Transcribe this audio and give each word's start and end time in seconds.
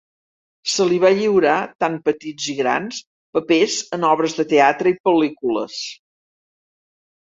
Se 0.75 0.87
li 0.91 0.95
va 1.03 1.11
lliurar 1.19 1.57
tant 1.85 1.99
petits 2.09 2.49
i 2.55 2.57
grans 2.63 3.03
papers 3.39 3.79
en 4.01 4.11
obres 4.17 4.39
de 4.43 4.51
teatre 4.57 4.97
i 4.97 4.99
pel·lícules. 5.09 5.83